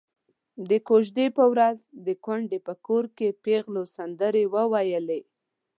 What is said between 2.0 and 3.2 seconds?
د کونډې په کور